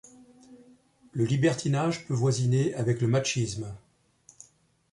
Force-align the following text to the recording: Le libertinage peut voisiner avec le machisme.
Le 1.11 1.25
libertinage 1.25 2.07
peut 2.07 2.15
voisiner 2.15 2.73
avec 2.73 3.01
le 3.01 3.07
machisme. 3.07 3.71